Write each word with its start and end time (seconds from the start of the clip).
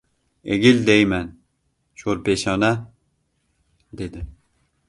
—Egil 0.55 0.79
deyman, 0.87 1.29
sho‘rpeshona!— 2.03 2.73
dedi. 4.01 4.27